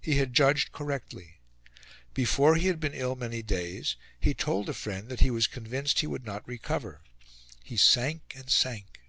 [0.00, 1.40] He had judged correctly.
[2.14, 5.98] Before he had been ill many days, he told a friend that he was convinced
[5.98, 7.00] he would not recover.
[7.64, 9.00] He sank and sank.